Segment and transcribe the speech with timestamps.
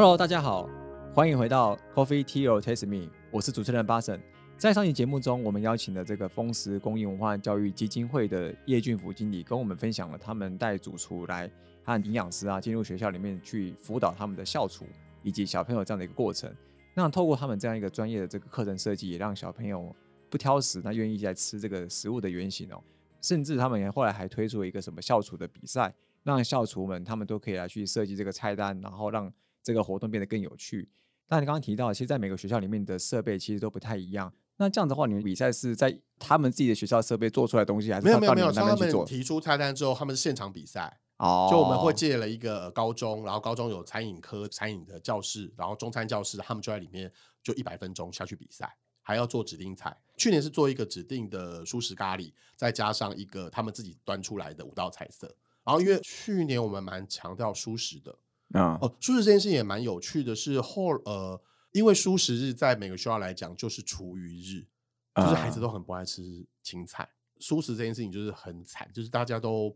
[0.00, 0.66] Hello，大家好，
[1.14, 4.18] 欢迎回到 Coffee Tea or Taste Me，我是主持人巴神。
[4.56, 11.50] 在上期节目中，我们邀请了这个丰实公益文化教育基金会的叶俊福经理，跟我们分享了他们带主厨来
[11.84, 14.86] 和营养师啊进入学校里面去辅导他们的校厨
[15.22, 16.50] 以及小朋友这样的一个过程。
[16.94, 19.94] 那透过他们这样一个专业的这个课程设计，也让小朋友
[20.30, 22.82] 不挑食，那愿意来吃这个食物的原型哦。
[23.20, 29.30] 甚至他们也后来还推出了一个什么校厨的比赛，让校厨们他们都可以来去设计这个菜单，然后让
[29.62, 30.88] 这个活动变得更有趣。
[31.28, 34.32] 那你刚刚提到，其实，在每个学校里面的设备其实都不太一样。
[34.56, 38.52] 那这样的话，你们比赛是在他们自己的学校设备做出来的东西，还是没有没有没有？
[38.52, 41.00] 他们提出菜单之后，他们是现场比赛。
[41.18, 47.10] 哦，就我们会借了一个高中，然后高中有餐饮科餐饮的教室，然后中餐教室，他们就在里面
[47.42, 49.96] 就一百分钟下去比赛，还要做指定菜。
[50.16, 55.32] 去年是做一个指定的素食咖喱，再加上一个他们自己端出来的五道菜色。
[55.62, 58.14] 然后因为去年我们蛮强调素食的。
[58.52, 61.40] 啊哦，素食这件事情也蛮有趣的，是后呃，
[61.72, 64.66] 因为素食日在每个学校来讲就是厨余日，
[65.14, 67.08] 就是孩子都很不爱吃青菜。
[67.38, 69.74] 舒食这件事情就是很惨，就是大家都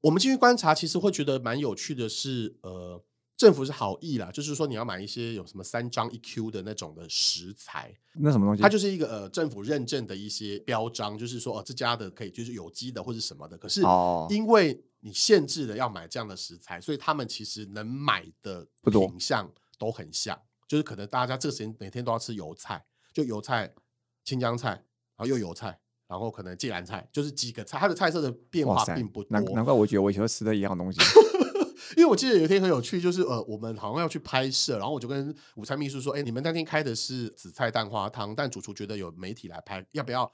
[0.00, 3.04] 我们进去观察，其实会觉得蛮有趣的，是呃，
[3.36, 8.62] 政府是好意啦，就是说你要买一些有什么三张一 Q 的那种的食材，那什么东西？
[8.62, 13.82] 它就是一个呃政府认证的一些标章，就是说哦这家的可以就是有机的或者什么的，可是
[14.30, 14.82] 因为。
[15.00, 19.48] 你限制了要买这样的食材，所以他们其实能买的品相
[19.78, 23.72] 都很像，就是可能大家这个时间每天都要吃油菜，就油菜、
[24.24, 29.28] 青江菜，然后又油菜，然后可能芥兰菜，就是几个菜，它的菜色的变化并不多。
[29.30, 30.98] 难难怪我觉得我以前吃的一样东西，
[31.96, 40.30] 因为我记得有一天很有趣，就是呃，我们好像要去拍摄，然后我就跟午餐秘书说：“哎，你们那天开的是紫菜蛋花汤，但主厨觉得有媒体来拍，要不要？”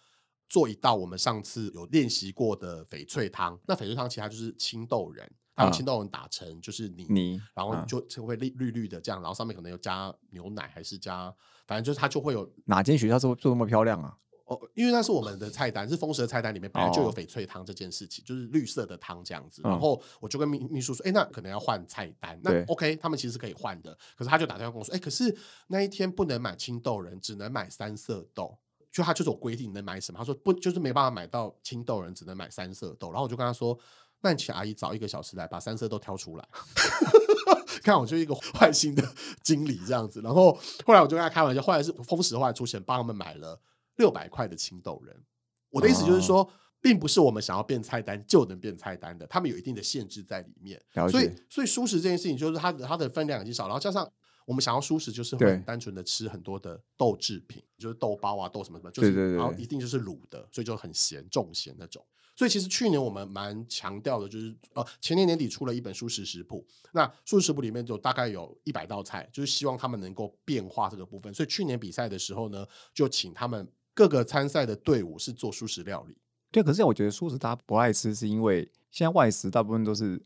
[0.48, 11.34] 做一道我们上次有练习过的翡翠汤，那翡翠汤其实就是青豆仁，把青豆仁打成就是泥，然后就就会绿绿绿的这样，然后上面可能有加牛奶还是加，
[11.66, 12.46] 反正就是它就会有。
[12.66, 14.14] 哪间学校做做那么漂亮啊？
[14.46, 19.62] 哦，因为那是我们的菜单，是丰蛇菜单里面本来就有翡翠汤这件事情，就是绿色的汤这样子。
[19.62, 22.38] 然后我就跟秘秘书说，哎，那可能要换菜单。
[22.42, 25.36] 那 OK，他们其实可以换的，可是他就打电话跟我说，哎，可是
[25.68, 28.58] 那一天不能买青豆仁，只能买三色豆。
[28.90, 33.08] 就他就是有规定能买什么，他说不就是没办法买到青豆仁，只能买三色豆。
[33.08, 33.78] 然后我就跟他说，
[34.20, 36.46] 那你请阿姨早一个小时来把三色豆挑出来。
[37.82, 39.02] 看我就一个坏心的
[39.42, 40.20] 经理这样子。
[40.20, 40.52] 然后
[40.84, 43.58] 后来我就跟他开玩笑，后来是风石后来出钱帮他们买了
[44.02, 45.16] 六百块的青豆人。
[45.70, 46.48] 我的意思就是说，
[46.80, 50.80] 并不是我们想要变菜单就能变菜单的，他们有一定的限制在里面。
[51.10, 54.10] 所以所以舒适这件事情就是它的它的分量已经少，然后加上。
[54.44, 62.04] 我们想要舒适，就是很单纯的吃很多的豆制品，就是豆包啊、豆什么什么，就是然后一定就是卤的，所以就很咸、重咸那种。
[62.34, 71.32] 所以其实去年我们蛮强调的，就是呃前年年底出了一本舒适食谱，那舒适食谱里面就大概有一百道菜，就是希望他们能够变化这个部分。
[71.32, 73.64] 所以去年比赛的时候呢，就请他们
[73.94, 76.16] 各个参赛的队伍是做素食料理。
[76.50, 80.22] 对，可是我觉得素食大家不爱吃，是因为现在外食大部分都是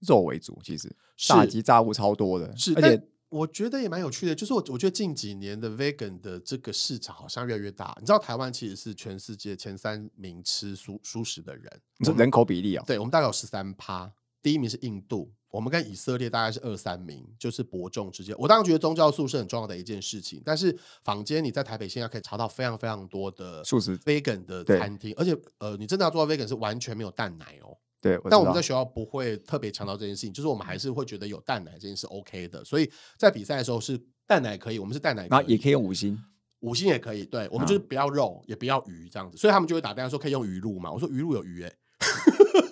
[0.00, 3.06] 肉为主，其实炸鸡炸物超多的，是而且。
[3.30, 7.96] 我觉得也蛮有趣的，就是我我觉得近几年的 vegan 的这个市场好像越来越大。
[8.00, 12.82] 你知道台湾其实是全世界前三名吃素素食的人，你说人口比例啊？
[12.84, 18.34] 对，我们大概有十三趴，第一名是印度，我们跟以色列大概是二三名，就是伯仲之间。
[18.38, 27.76] 我当然觉得宗教素是很重要的一件事情，但是坊间你在台北现在可以查到非常非常多的素食 vegan 的餐厅，而且呃，你真的要做到 vegan 是完全没有蛋奶哦。
[28.02, 36.18] 对，但我们在学校不会特别强调这件事情，就是我们还是会觉得有蛋奶这件事 OK 的，所以在比赛的时候是蛋奶可以，我们是蛋奶，然后也可以用五星，
[36.60, 41.72] 五星也可以，对我们就是不要肉，也不要鱼这样子，所以他们就会打电话说可以用鱼露嘛，我说鱼露有鱼 哎，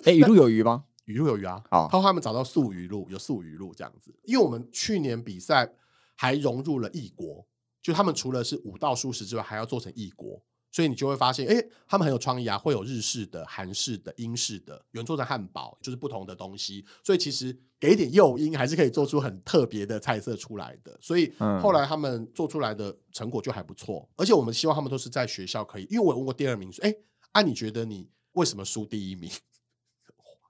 [0.05, 0.85] 哎鱼露有鱼吗？
[1.13, 5.71] 鱼露有鱼啊，好，他说他们找到素鱼露，有素鱼露这样子，因为我们去年比赛
[6.15, 7.45] 还融入了异国，
[7.81, 10.41] 就他们除了是五道素食之外，还要做成异国。
[10.71, 16.85] 所以你就会发现，哎，他们很有创意啊，会有日式的、韩式的、英式的，有人做成汉堡，就是不同的东西。
[17.03, 20.95] 所以其实给一点诱因，还是可以做出很特别的菜色出来的。
[21.01, 24.07] 所以后来他们做出来的成果就还不错。
[24.15, 26.93] 而且我们希望他们都是在学校可以，因为我问过第二名说，哎，
[27.31, 29.27] 啊，你觉得你为什么输第一名？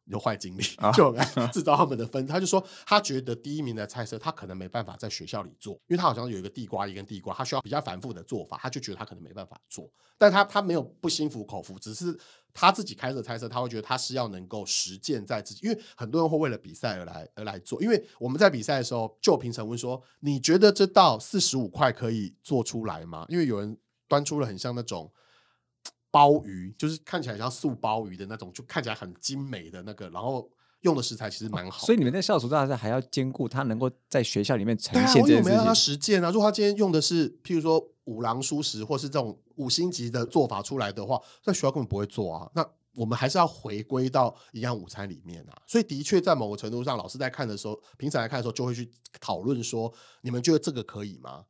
[0.09, 0.63] 有坏经历，
[0.93, 1.15] 就
[1.53, 2.25] 制造他们的分。
[2.27, 9.89] 他就说，他觉得第一名的菜色他可能没办法在学校里做，因为他好像有一个地瓜一根地瓜，他需要比较繁复的做法，他就觉得他可能没办法做。
[10.17, 12.17] 但他他没有不心服口服，只是
[12.53, 17.81] 他自己开设菜色，他会觉得他是要能够实践在自己，因为很多人会为了比赛而来而来做。
[17.81, 23.77] 因为我们在比赛的时候，就评审问说：“你觉得这道四十五块可以做出来吗？”因为有人
[24.07, 25.11] 端出了很像那种。
[26.11, 30.49] 鲍鱼就是看起来像素鲍鱼的那种，就看起来很精美的那个，然后
[30.81, 31.85] 用的食材其实蛮好。
[31.85, 35.59] 所以你们在校厨大赛还要兼顾他能够在学校里面呈现这件事情。
[35.59, 42.49] 他实践啊，如果他今天用的是譬如说五郎熟食或是这种五星级的做法出来的话，在学校根本不会做啊。
[42.55, 42.65] 那
[42.95, 45.53] 我们还是要回归到营养午餐里面啊。
[45.67, 48.89] 所以的确在某个程度上，老师在看的时候，平常来看的时候，就会去
[49.21, 51.45] 讨论说：你们觉得这个可以吗？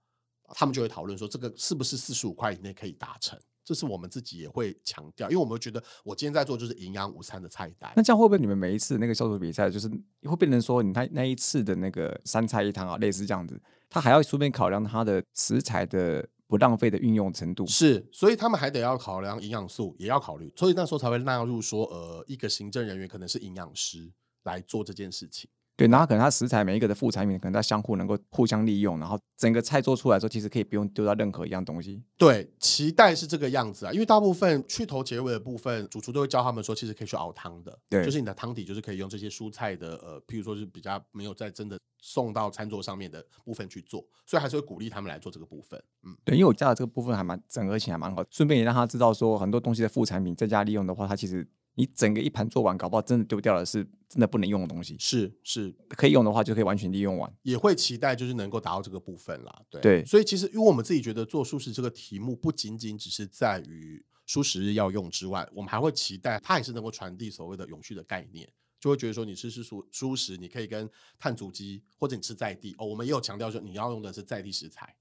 [0.53, 3.39] 他们就会讨论说，这个是不是四十五块以内可以达成？
[3.69, 7.93] 这是我们自己也会强调，因为我们觉得我今天在做就是营养午餐的菜单。
[7.95, 9.87] 那这样会不会你们每一次那个销售比赛，就是
[10.23, 17.67] 会变成说，你那那一次的那个三菜一汤啊，类似这样子，他还要顺便考量它的食材的不浪费的运用程度？
[17.67, 24.11] 是，所以他们还得要考量营养素，也要考虑，所以那时候才会纳入说，呃，一个行政人员可能是营养师
[24.45, 25.47] 来做这件事情。
[25.79, 32.03] 对，然后可能它食材每一个的副产品，可能它相互能够互相利用，然后整个菜做出来之后，其实可以不用丢到任何一样东西。
[32.17, 37.79] 对，期待是这个样子啊，因为大部分去头结尾的部分，主厨都会教他们说，其实可以去熬汤的。
[37.89, 45.81] 对，就是你的汤底就是可以用这些蔬菜的，呃，譬如说是比较没有在真的送到餐桌上面的部分去做，所以还是会鼓励他们来做这个部分。
[46.03, 51.47] 嗯，对，因为我家的这个部分还蛮整合起来蛮好，顺便也让他知道说，很多东西的副产品在家利用的话，它其实。
[51.79, 54.97] 你整个一盘做完，搞不好真的丢掉了，是真的不能用的东西。
[54.99, 57.33] 是是，可以用的话就可以完全利用完。
[57.43, 59.61] 也会期待就是能够达到这个部分啦。
[59.69, 74.93] 对，所以其实因为我们自己觉得做素食这个题目不仅仅只是在于素食日要用之外，我们还会期待它也是能够传递所谓的永续的概念，就会觉得说你吃吃素素食，你可以跟碳足迹或者你吃在地哦，我们也有强调说你要用的是在地食材。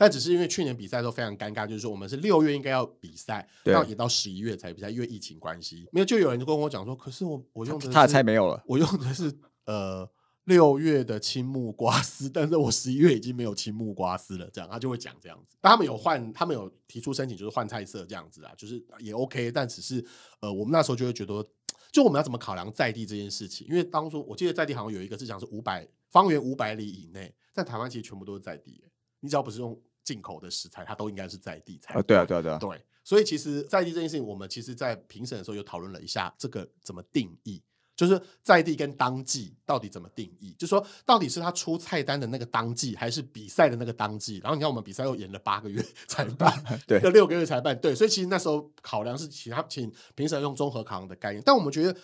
[0.00, 9.30] 但只是因为去年比赛都非常尴尬，就是说我们是六月应该要比赛，到也到十一月才比赛，因为疫情关系，没有就有人就跟我讲说，可是我我用的他的菜没有了，我用的是
[9.66, 10.10] 呃
[10.44, 15.58] 六月的青木瓜丝，但是我十一月已经没有青木瓜丝了，这样他就会讲这样子。
[15.60, 20.02] 但他们有换，他们有提出申请，就是换菜色这样子啊，就是也 OK，但只是
[20.40, 21.46] 呃我们那时候就会觉得，
[21.92, 23.66] 就我们要怎么考量在地这件事情？
[23.68, 28.82] 因为当初我记得在地好像有一个是讲是五百方圆五百里以内，在台湾其实全部都是在地，
[29.20, 29.78] 你只要不是用。
[30.10, 32.84] 进口的食材，它都应该是在地才啊，对啊，对啊，对啊，对。
[33.04, 37.62] 所以其实在地这件事情，我们其实在评审的时候有讨论了一下，这个怎么定义，
[37.94, 40.52] 就是在地跟当季到底怎么定义？
[40.58, 44.40] 就说到底是他出菜单的那个当季，还是比赛的那个当季？
[44.42, 46.52] 然后你看我们比赛又延了八个月才办，
[46.88, 47.94] 对，要六个月才办，对。
[47.94, 51.96] 所以其实那时候考量是其他请评审用综合考量的概念，但我们觉得。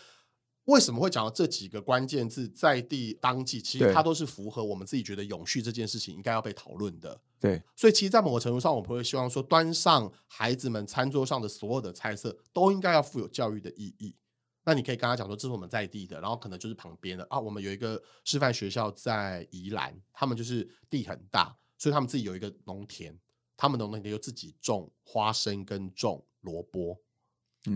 [0.67, 3.61] 为什么会讲到这几个关键字在地当季？
[3.61, 7.21] 其实它都是符合我们自己觉得永续这件事情应该要被讨论的。
[7.39, 14.17] 对，所以其实，在某个程度上，我们会希望说，端上孩子们餐桌上的所有的菜色都应该要富有教育的意义。
[14.65, 17.39] 那你可以跟他讲说，这是我们在地的，然后可能就是旁边的啊。
[17.39, 23.17] 我们有一个示范学校在宜兰，他们就是地很大，所以他们自己有一个农田，
[23.57, 27.01] 他们农田就自己种花生跟种萝卜，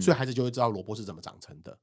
[0.00, 1.78] 所以孩子就会知道萝卜是怎么长成的，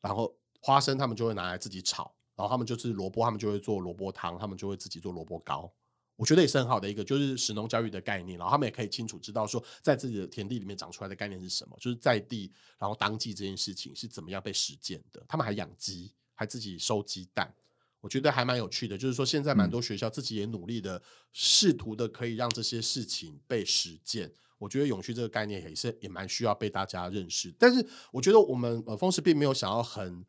[0.00, 0.32] 然后。
[0.64, 5.70] 花生他们就会拿来自己炒，然后他们就是萝卜，他们就会做萝卜汤，他们就会自己做萝卜糕。
[6.16, 8.38] 我觉得也是很好的一个，就是食农教育的概念。
[8.38, 15.22] 然后他们也可以清楚知道说，在自己的田地里面长出来的概念是什么，就是在地，然后当季这件事情是怎么样被实践的。
[15.28, 17.54] 他们还养鸡，还自己收鸡蛋，
[18.00, 18.96] 我觉得还蛮有趣的。
[18.96, 24.32] 就是说，现在蛮多学校自己也努力的，试图的可以让这些事情被实践。
[24.56, 27.54] 我觉得永续这个概念也是也蛮需要被大家认识。
[27.58, 30.24] 但是，我觉得我们呃，风石并没有想要很。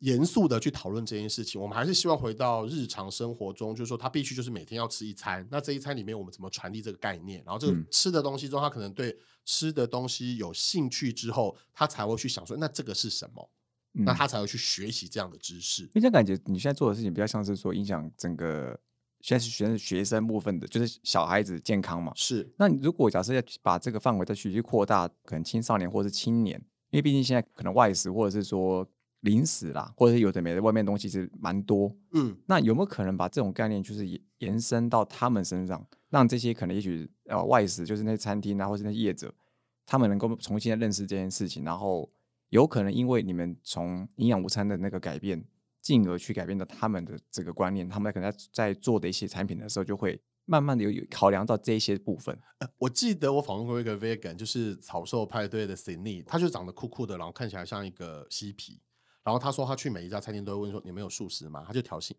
[0.00, 5.44] 严肃的去讨论这件事情，我们还是希望回到日常生活中，就是说他必须就是每天要吃一餐。
[5.50, 7.42] 那这一餐里面，我们怎么传递这个概念？
[7.44, 13.50] 然后这个吃的东西中，他可能对吃的东西有兴趣之后，他才会去想说，那这个是什么？
[13.92, 15.82] 那他才会去学习这样的知识。
[15.94, 18.78] 因为感觉你现在做的事情比较像是说影响整个
[19.20, 22.12] 现在是学生学生部分的，就是小孩子健康嘛。
[22.14, 22.48] 是。
[22.56, 26.56] 那如果假设要把这个范围再去去扩大，可能青少年或者是青年，
[26.90, 28.88] 因为毕竟现在可能外食或者是说。
[29.20, 31.94] 零食啦，或者是有的没的，外面东西是蛮多。
[32.12, 39.34] 嗯，那有没有可能把这种概念就是延延伸到他们身上，让这些可能也许呃外食，就是那些餐厅啊，或是那些业者，
[39.84, 42.08] 他们能够重新的认识这件事情，然后
[42.50, 45.44] 有可能因为你们从营养午餐的那个改变，
[45.82, 52.38] 进而去改变到他们的这个观念，他们可能在在做的一些产品的时候，就会慢慢的有有考量到这些部分。
[52.78, 58.80] 我记得我访问过一个 vegan，就是草兽派对的 Cindy，他就长得酷酷的，然后看起来像一个嬉皮。
[59.28, 62.12] 然后他说，他去每一家餐厅都会问说：“你们有素食吗？”他就挑衅，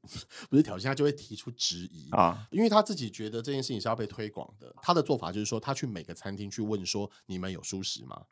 [0.47, 2.47] 不是挑衅，他就会提出质疑啊。
[2.51, 4.71] 因为他自己觉得这件事情是要被推广的。
[4.79, 8.25] 他的做法就是说，他去每个餐厅去问说：“你们有素食吗？”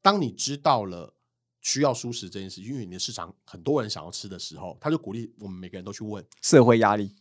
[0.00, 1.12] 当你知道了
[1.60, 6.24] 需要素食这件事，因为你的市场很多人想要吃的时候，他就鼓励我们每个人都去问。
[6.40, 7.16] 社会压力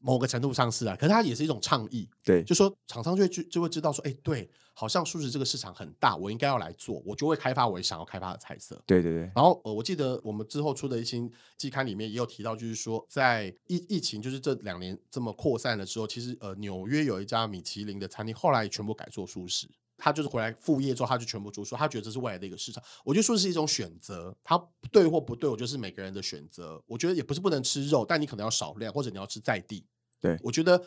[0.00, 2.06] 某个程度上是啊，可是它也是一种倡议。
[2.22, 8.82] 对，就说厂商就会就就会知道说，哎，对，好像素食这个市场很大，我应该要来做，我就会开发我想要开发的菜色。
[8.84, 9.22] 对对对。
[9.34, 11.18] 然后呃，我记得我们之后出的一些
[11.56, 19.68] 季刊里面也有提到，就是说在疫疫情就是这两年这么扩散的时候，其实呃纽约有一家米其林的餐厅，后来全部改做素食。
[19.96, 22.82] 他就是回来副业之后，他就全部做素，他觉得这是未来的一个市场。
[23.04, 26.82] 我觉得素食是一种选择，他对或不对，我觉得是每个人的选择。
[26.84, 29.86] 我觉得也不是不能吃肉，但你可能要少量，或者你要吃在地。
[30.20, 30.84] 对，我觉得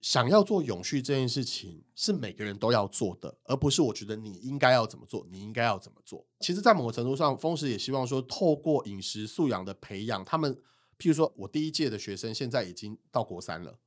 [0.00, 6.24] 想要做永续这件事情是每个人都要做的，而不是我觉得你应该要怎么做，你应该要怎么做。
[6.40, 10.54] 其实，在某个程度上，丰食也希望说，透过饮食素养的培养，他们，
[10.98, 13.80] 譬如说我第一届的学生现在已经到国三了，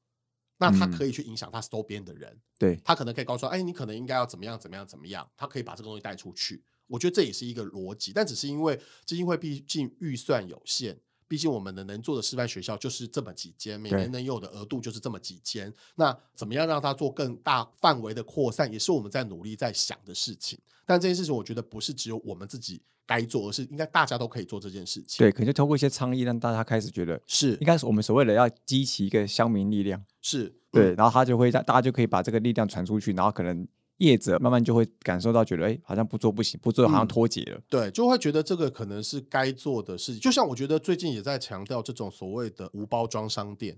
[0.58, 6.64] 那他可以去影响他周边的人，对他可能可以告诉说，哎，你可能应该要怎么样，怎么样，怎么样，他可以把这个东西带出去。
[6.88, 11.00] 我觉得这也是一个逻辑，但只是因为基金会毕竟预算有限。
[11.32, 15.74] 毕竟我们的能做的示范学校就是这么几间，每年能有的额度就是这么几间。
[15.96, 20.60] 那怎么样让它做更大范围的扩散，也是我们在努力在想的事情。
[20.86, 25.20] 但这件事情，我觉得不是只有我们自己该做，而是应该大家都可以做这件事情。
[25.20, 30.04] 对，可能就通过一些倡议，让大家开始觉得是，应该是我们所谓的要激起一个乡民力量。
[30.22, 33.66] 是对，然后他就会让大家就可以把这个力量传出去，然后可能。
[34.02, 37.62] 业者慢慢就会感受到，觉得哎，好像不做不行，不做好像脱节了。
[37.70, 40.20] 对，就会觉得这个可能是该做的事情。
[40.20, 43.78] 就像我觉得最近也在强调这种所谓的无包装商店，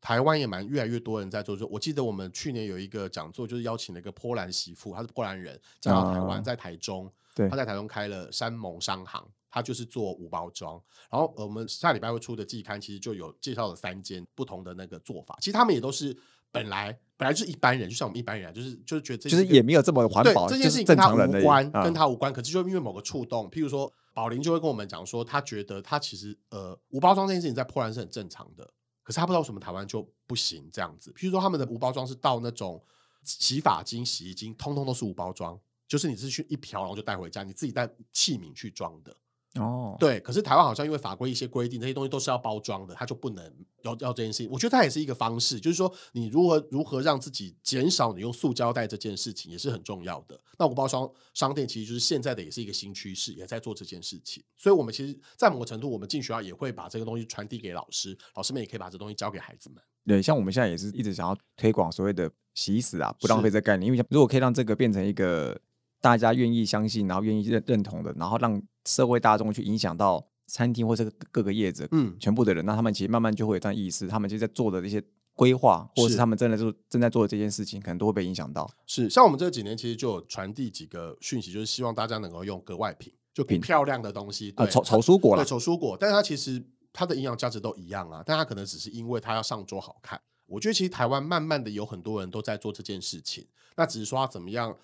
[0.00, 1.56] 台湾也蛮越来越多人在做。
[1.56, 10.80] 就我记得我们去年有一个讲座，就是邀请了一个波兰媳妇，她是波兰人，嫁到台湾，在台中，对，她在台中开了山盟商行，她就是做无包装。
[11.10, 15.36] 然后我们下礼拜会出的季刊，其实就有介绍了三间不同的那个做法。
[15.40, 16.16] 其实他们也都是。
[16.50, 22.32] 本来本来就是一般人，就像我们一般人，就是就是觉得这就是也没有这么环保，这件事情跟他无关，跟他无关。
[22.32, 28.64] 可是就因为某个触动，譬如说宝林就会跟我们讲说，他觉得他其实呃无包装这件事情在波兰是很正常的，
[29.02, 31.12] 可是他不知道为什么台湾就不行这样子。
[31.12, 32.82] 譬如说他们的无包装是到那种
[33.24, 39.14] 洗发精、洗衣精，通通都是无包装，就是你是去一瓢然后就带回家，你自己带器皿去装的。
[39.58, 43.44] 哦，对，可是台湾好像因为法规一些规定，这些东西都是要包装的，它就不能
[43.82, 44.50] 要要这件事情。
[44.50, 50.38] 我觉得它也是一个方式，就是说你如何如何让自己减少你用塑胶袋这件事情，也是很重要的。
[50.58, 54.42] 那我包装商店其实就是现在的也是一个新趋势，也在做这件事情。
[54.56, 59.82] 所以，我们其实，在某个程度，我们进学校也会把这个东西传递给老师，老师们也可以把这东西教给孩子们。
[60.06, 65.60] 对，像我们现在也是一直想要推广所谓的洗衣死啊，不浪费这概念，因为如果可以让这个变成一个。
[66.00, 75.02] 大家愿意相信，然后愿意认认同的，然后让社会大众去影响到餐厅或者各个业者，嗯，全部的人，那他们其实慢慢就会有这样意识，他们就在做的这些
[75.34, 78.70] 规划，或者是他们真的就正在做的这件事情，可能都会被影响到。
[78.86, 90.20] 是，像我们这几年其实就有传递几个讯息，就是希望大家能够用格外品，就品漂亮的东西，啊，丑丑蔬果了，丑蔬果，但是它其实它的营养价值都一样啊，但它可能只是因为它要上桌好看。
[90.46, 94.76] 我觉得其实台湾慢慢的有很多人都在做这件事情，那只是说怎么样。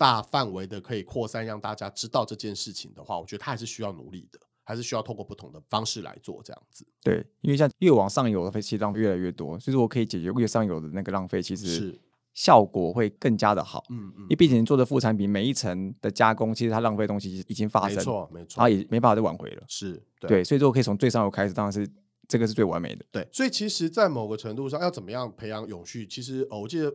[0.00, 6.86] 大范围的可以扩散，让大家知道这件事情的话，我觉得它还是需要努力的，还是需要透过不同的方式来做这样子。
[7.02, 12.00] 对，因为像越往上游的废弃浪费越来越多，所以说我可以解决越上游的那个浪费，其实是
[12.32, 13.84] 效果会更加的好。
[13.90, 19.62] 嗯嗯，因为毕竟做的副产品每一层的加工，其实它浪费东西已经发生，没错没错，它也没办法再挽回了。
[19.68, 21.86] 是对，所以说可以从最上游开始，当然是
[22.26, 23.04] 这个是最完美的。
[23.12, 26.06] 对，所以其实，在某个程度上，要怎么样培养永续？
[26.06, 26.90] 其实哦我记得。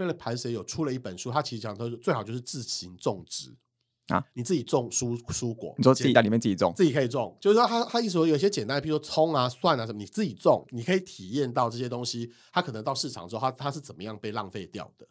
[0.00, 3.54] 菲利盘谁有出了一本书，他其实讲都是最好就是自行种植
[4.06, 15.06] 啊，你自己种蔬蔬果，你说自己在里面自己种，自己可以种，就是说他他意思说有些简单，比如说葱啊、蒜啊什么，你自己种，你可以体验到这些东西，它可能到市场之后，它它是怎么样被浪费掉的，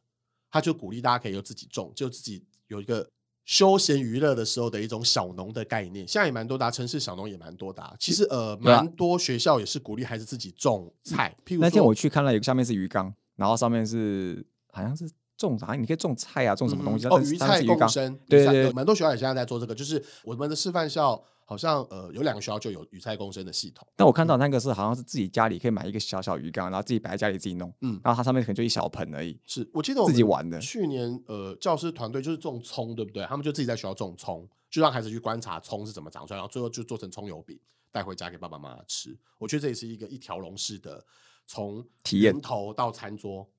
[0.49, 3.07] 他就鼓励大家可以有自己种，就自己有一个
[3.45, 14.43] 休闲娱乐的时候的一种小农的概念，现在也蛮多的，城市小农也蛮多的，其实呃蛮多学校也是鼓励孩子自己种菜，譬如那天我去看了，有个下面是鱼缸，然后上面是。
[14.79, 15.73] 好像是种啥？
[15.73, 17.07] 你可以种菜啊，种什么东西？
[17.07, 18.17] 哦，鱼菜共生。
[18.27, 19.75] 对对，蛮多学校也现在在做这个。
[19.75, 23.87] 就是我们的示范校，好像呃有两个学校就有鱼菜共生的系统。
[23.95, 27.73] 但我看到那个是好像是自己家里可以买一个小小鱼缸，然后自己摆在家里自己弄。
[27.81, 29.39] 嗯，然后它上面可能就一小盆而已。
[29.45, 30.59] 是我记得我自己玩的。
[30.59, 33.25] 去年呃，教师团队就是种葱，对不对？
[33.25, 37.57] 他们就自己在学校种葱，就让孩子去观察葱是怎么长出来，然后最后就做成葱油饼
[37.91, 39.17] 带回家给爸爸妈妈吃。
[39.37, 41.05] 我觉得这也是一个一条龙式的，
[41.47, 43.49] 从体验头到餐桌。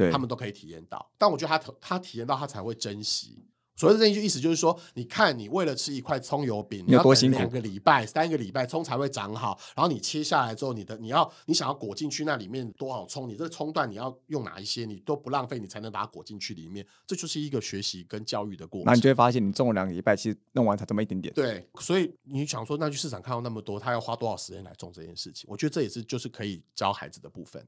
[0.00, 3.44] 对，他们都可以体验到，但我觉得他他体验到他才会珍惜。
[3.76, 9.58] 所谓的这一句意思就是说，你看你为了吃一块葱油饼，你要等两个礼拜、三个礼拜，葱才会长好。
[9.74, 16.86] 然后你切下来之后，你的你要你想要裹进去那里面多少葱，你这个葱段你要用哪一些，你都不浪费，你才能把它裹进去里面。
[17.06, 18.84] 这就是一个学习跟教育的过程。
[18.84, 21.32] 那你就会发现，你种了两个礼拜，其实弄完才这么一点点。
[21.32, 25.48] 对，所以你想说，那去市场看到那么多，他要花多少时间来种这件事情？
[25.50, 27.66] 我觉得这也是就是可以教孩子的部分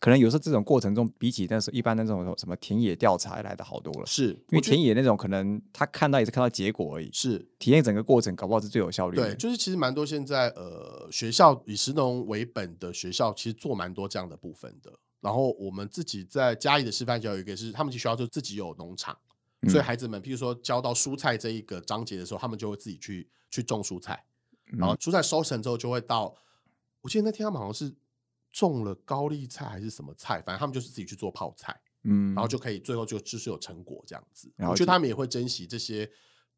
[0.00, 4.06] 可能有时候这种过程中，比起那时候一般那种什么田野调查来的好多了。
[4.06, 9.16] 是因为田野那种可能他看到也是看到结果而已，是体验整个过程，搞不好是最有效率。
[9.16, 14.92] 对，就是其实蛮多现在呃学校以石农为本的学校，其实做蛮多这样的部分的。
[15.20, 19.16] 然后我们自己在嘉义的示范教育，一个是他们其实学校就自己有农场，
[19.68, 24.22] 所以孩子们譬如说教到蔬菜这一个章节的时候，他们就会自己去去种蔬菜，
[24.76, 26.34] 然后蔬菜收成之后就会到，
[27.00, 27.94] 我记得那天他们好像是。
[28.54, 34.48] 种了高丽菜还是什么菜，反正他们就是自己去做泡菜，嗯，然后就可以最后就就是有成果这样子。
[34.58, 36.06] 我觉得他们也会珍惜这些，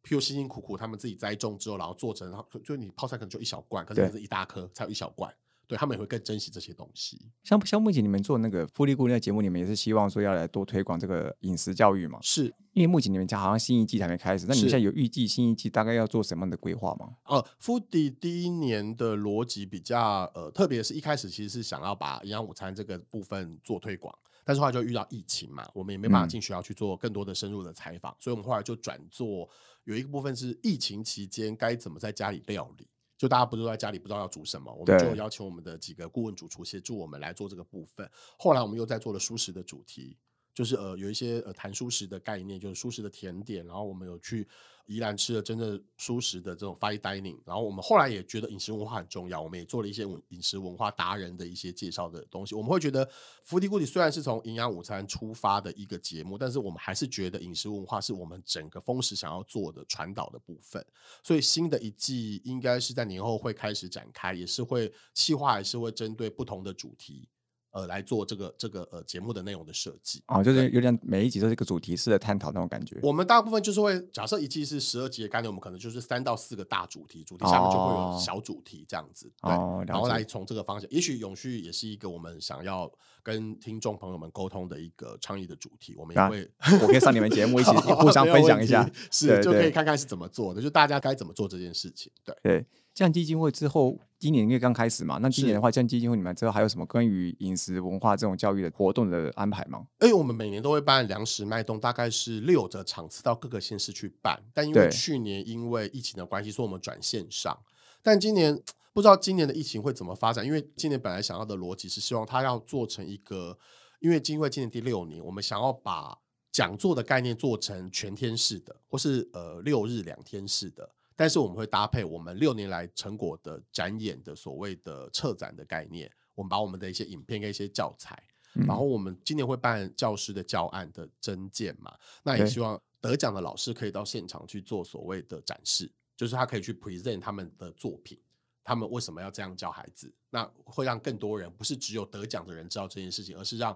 [0.02, 5.34] 譬如辛辛苦苦他们自己栽种之后，然后做成，然后就你泡菜可能就一小罐，可是是一大颗才有一小罐。
[5.66, 7.20] 对他们也会更珍惜这些东西。
[7.42, 12.18] 像像目前你们做那个富丽顾那个节目，你们也是希望说要来多推广这个饮食教育嘛？
[12.23, 17.16] 是因为目前你们家好像新一季还没开始，那你们现在有预计新一季大概要做什么样的规划吗？
[17.25, 29.49] 呃，富迪第一年的逻辑比较呃，特别是一开始其实是想要把营养午餐这个部分做推广，但是后来就遇到疫情嘛，我们也没办法进学校去做更多的深入的采访，所以我们后来就转做
[29.85, 32.87] 有一个部分是疫情期间该怎么在家里料理。
[33.16, 38.11] 就大家不是在家里不知道要煮什么，我们就邀请我们的几个顾问主厨协助我们来做这个部分。
[38.38, 40.16] 后来我们又在做了舒食的主题。
[40.56, 44.48] 就是呃有一些呃谈舒食的概念，就是舒食的甜点，然后我们有去
[44.86, 52.54] 宜兰吃了真正舒食的这种 fine dining，然后我们后来也觉得饮食文化很重要，我们也做了一些饮食文化达人的一些介绍的东西。
[52.54, 53.06] 我们会觉得
[53.42, 60.82] 福迪固迪虽然是从营养午餐出发的一个节目，但是我们还是觉得饮食文化是我们整个丰食想要做的传导的部分。
[61.22, 67.28] 所以新的一季应该是在年后会开始展开，也是会企划，还是会针对不同的主题。
[67.76, 72.99] 呃，来做这个这个呃节目的内容的设计啊，就是有点每一集都是一个主题式的探讨那种感觉。
[73.02, 79.52] 我们大部分就是会假设一季是十二集的概念，我们可能就是三到四个大主题，主题下面就会有小主题这样子，对，
[79.87, 82.90] 然后来从这个方向，也许永续也是一个我们想要
[83.23, 92.66] 跟听众朋友们沟通的一个倡议的主题，我们也会，我可以上你们节目一起 互相分享一下，是就可以看看是怎么做的，就大家该怎么做这件事情，对对。
[92.96, 99.87] 这样基金会之后，今年因为刚开始嘛，那今年的话，这样基金会你们之后还有什么关于饮食文化这种教育的活动的安排吗？
[99.98, 104.42] 哎，我们每年都会办粮食脉动，大概是六个场次到各个县市去办。
[104.54, 107.54] 但因为去年因为疫情的关系，所以我们转线上。
[108.02, 108.59] 但今年
[108.94, 113.59] 不知道今年的疫情会怎么发展，因为今年本来想要的逻辑是希望它要做成一个，
[114.00, 116.16] 因为基金会今年第六年，我们想要把
[116.50, 120.92] 讲座的概念做成全天式的，或是呃六日两天式的。
[121.18, 128.22] 但是我们会搭配我们六年来成果的展演的所谓的策展的概念，我们把我们的一些影片跟一些教材，
[128.66, 138.20] 然后我们今年会办教师的教案的增建嘛，那也希望得奖的老师可以到现场去做所谓的展示，就是他可以去 present 他们的作品，
[138.62, 143.74] 他们为什么要这样教孩子，那会让更多人不是只有得奖的人知道这件事情，而是让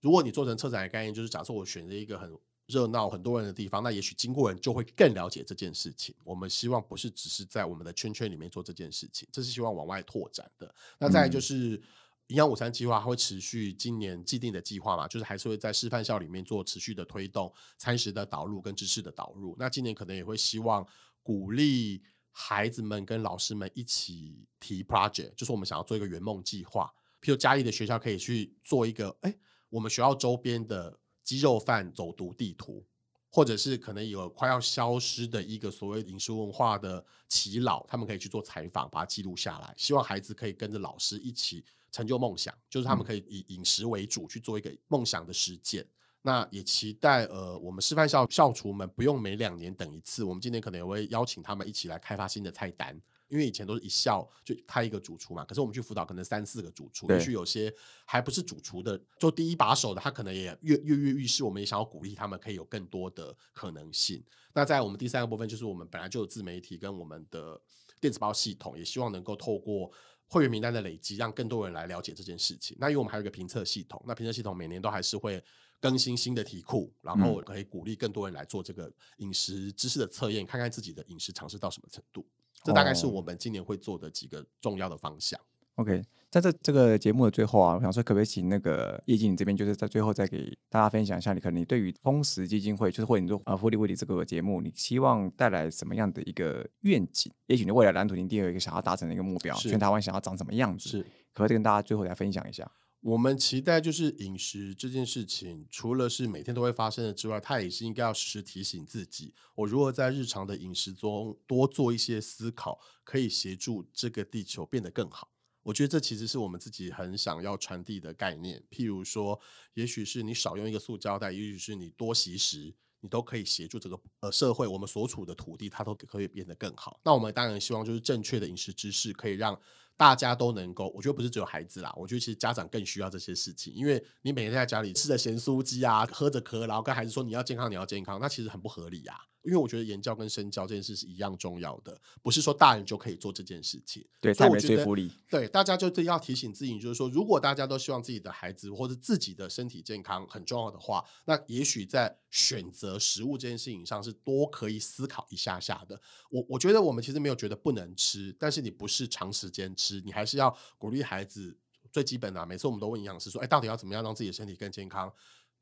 [0.00, 2.38] 如果你做成策展的概念，就是假设我选择一个很。
[2.66, 6.12] 热闹很多人的地方，那也许经过人就会更了解这件事情。
[6.24, 10.74] 我们希望不是只是在我们的圈圈里面做这件事情，这是希望往外拓展的。
[10.98, 11.80] 那再就是
[12.26, 19.54] 营养午餐计划会持续今年既定的计划嘛，就是还是会在示范校里面做持续的推动餐食的导入跟知识的导入。
[19.56, 20.84] 那今年可能也会希望
[21.22, 22.02] 鼓励
[22.32, 26.92] 孩子们跟老师们一起提 project，就是我们想要做一个圆梦计划。
[27.22, 29.32] 譬如嘉义的学校可以去做一个，哎，
[29.68, 30.98] 我们学校周边的。
[31.26, 32.86] 鸡肉饭走读地图，
[33.28, 39.74] 或者是可能有快要消失的一个所谓饮食文化的耆老，他们可以去做采访，把它记录下来。
[39.76, 45.84] 希望孩子可以跟着老师一起成就梦想，就是他们可以以饮食为主去做一个梦想的实践。
[46.22, 52.96] 那也期待呃，我们师范校校厨们不用每两年等一次，我们今年可能也会邀请他们一起来开发新的菜单。
[53.28, 57.72] 因为以前都是一校就开一个主厨嘛，可是我们去辅导可能三四个主厨，也许有些
[58.04, 61.42] 还不是主厨的，做第一把手的，他可能也跃跃跃欲试。
[61.42, 64.22] 我们也想要鼓励他们，可以有更多的可能性。
[64.52, 67.60] 那在我们第三个部分，就是我们本来就有自媒体跟我们的
[68.00, 69.90] 电子报系统，也希望能够透过
[70.28, 72.76] 会员名单的累积，让更多人来了解这件事情。
[72.80, 75.42] 那因为我们还有一个评测系统，那评测系统每年都还是会
[75.78, 82.26] 更新新的题库，然后可以鼓励更多人来做这个饮食知识的测验，看看自己的饮食尝试到什么程度。
[82.66, 85.38] 这大概是我们今年会做的几个重要的方向。
[85.76, 97.30] OK，在这这个节目的最后啊，我想说，可不可以请那个叶经理这边，就是在最后再给大家分享一下，你可能你对于丰实基金会，就是或者你做啊福利威利这个节目，你希望带来什么样的一个愿景？
[97.46, 100.88] 也许你未来蓝图你定有一个想要达成的一个目标，全台湾想要长什么样子？
[100.88, 101.02] 是，
[101.34, 102.66] 可不可以跟大家最后来分享一下？
[103.06, 115.30] 我们期待就是饮食这件事情，除了是每天都会发生的之外，它也是应该要时时提醒自己，我如何在日常的饮食中多做一些思考，可以协助这个地球变得更好。
[115.62, 118.60] 我觉得这其实是我们自己很想要传递的概念。
[118.68, 119.40] 譬如说，
[119.74, 122.74] 也许是你少用一个塑胶袋，也许是你多吸食。
[123.00, 126.98] 你都可以协助这个呃社会，我们所处的土地，它都可以变得更好。
[127.04, 129.56] 那我们当然希望就是正确的饮食知识，可以让
[129.96, 130.92] 大家都能够。
[130.94, 139.14] 我觉得不是只有孩子啦，我觉得其实家长更需要这些事情，因为你每天在家里吃着咸酥鸡啊，喝着可乐，然后跟孩子说你要健康，你要健康，那其实很不合理呀。
[139.46, 144.04] 因为我觉得言教跟身教这件事是一样重要的，不是说大人就可以做这件事情。
[144.20, 145.10] 对，太没说服力。
[145.30, 156.00] 对，大家就是要提醒自己，就是说，如果大家都希望自己的孩子或者自己的身体健康很重要的话，那也许在选择食物这件事情上是多可以思考一下下的。
[156.28, 161.56] 我我觉得我们其实没有觉得不能吃，但是你不是长时间吃，你还是要鼓励孩子
[161.92, 162.44] 最基本的。
[162.44, 165.12] 每次我们都问营养师说，哎，到底要怎么样让自己的身体更健康？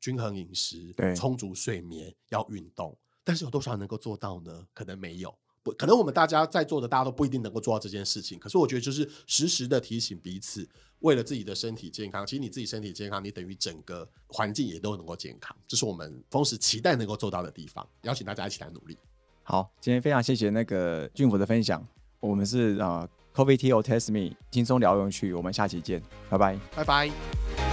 [0.01, 2.95] 均衡饮食，对，充足睡眠，要运动。
[3.25, 4.65] 但是有多少人能够做到呢？
[4.73, 5.97] 可能没有，不可能。
[5.97, 8.39] 我们大家在座的，大家都不一定能够做到这件事情。
[8.39, 10.65] 可是我觉得，就是时时的提醒彼此，
[10.99, 12.25] 为了自己的身体健康。
[12.25, 15.53] 其实你自己身体健康，你等于整个环境也都能够健康。
[15.67, 17.85] 这是我们丰时期待能够做到的地方。
[18.03, 18.97] 邀请大家一起来努力。
[19.41, 21.83] 好，今天非常谢谢那个俊福的分享。
[22.19, 25.33] 我们是啊，Coffee Tea or Test Me，轻松聊用趣。
[25.33, 27.64] 我们下期见，拜拜，拜拜。